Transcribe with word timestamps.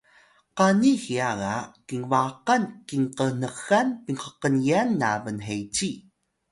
qani 0.57 0.91
hiya 1.03 1.29
ga 1.41 1.55
kinbaqan 1.87 2.63
kinqnxan 2.87 3.87
pinhkngyan 4.05 4.89
na 5.01 5.09
bnheci 5.23 5.89